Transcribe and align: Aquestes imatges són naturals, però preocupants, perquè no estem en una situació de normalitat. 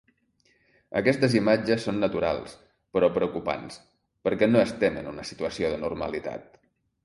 Aquestes 1.01 1.35
imatges 1.39 1.85
són 1.89 1.99
naturals, 2.05 2.57
però 2.97 3.11
preocupants, 3.19 3.79
perquè 4.29 4.51
no 4.55 4.65
estem 4.67 5.01
en 5.03 5.15
una 5.15 5.31
situació 5.35 5.75
de 5.77 5.81
normalitat. 5.87 6.53